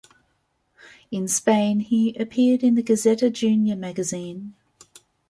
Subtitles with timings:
[1.11, 4.55] In Spain, he appeared in the “Gaceta Junior” magazine.